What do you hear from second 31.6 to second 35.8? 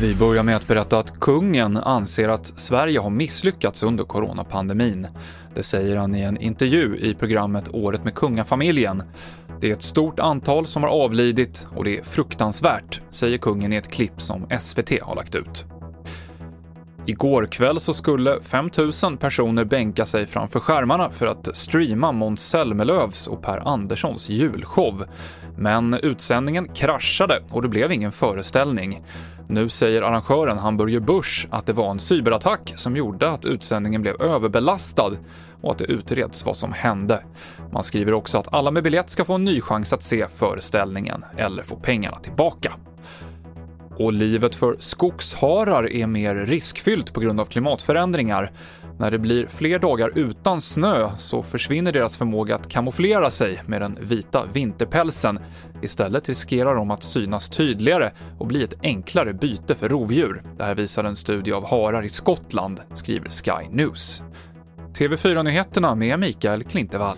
det var en cyberattack som gjorde att utsändningen blev överbelastad och att